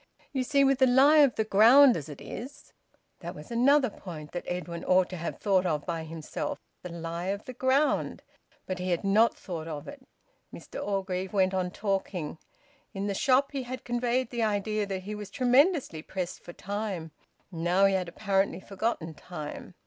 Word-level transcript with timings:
"You 0.33 0.41
see 0.43 0.63
with 0.63 0.79
the 0.79 0.87
lie 0.87 1.19
of 1.19 1.35
the 1.35 1.43
ground 1.43 1.95
as 1.95 2.09
it 2.09 2.19
is" 2.19 2.73
That 3.19 3.35
was 3.35 3.51
another 3.51 3.91
point 3.91 4.31
that 4.31 4.47
Edwin 4.47 4.83
ought 4.83 5.11
to 5.11 5.15
have 5.17 5.37
thought 5.37 5.67
of 5.67 5.85
by 5.85 6.05
himself 6.05 6.59
the 6.81 6.89
lie 6.89 7.27
of 7.27 7.45
the 7.45 7.53
ground 7.53 8.23
but 8.65 8.79
he 8.79 8.89
had 8.89 9.03
not 9.03 9.37
thought 9.37 9.67
of 9.67 9.87
it. 9.87 10.01
Mr 10.51 10.83
Orgreave 10.83 11.33
went 11.33 11.53
on 11.53 11.69
talking. 11.69 12.39
In 12.95 13.05
the 13.05 13.13
shop 13.13 13.51
he 13.51 13.61
had 13.61 13.83
conveyed 13.85 14.31
the 14.31 14.41
idea 14.41 14.87
that 14.87 15.03
he 15.03 15.13
was 15.13 15.29
tremendously 15.29 16.01
pressed 16.01 16.39
for 16.41 16.51
time; 16.51 17.11
now 17.51 17.85
he 17.85 17.93
had 17.93 18.09
apparently 18.09 18.59
forgotten 18.59 19.13
time. 19.13 19.75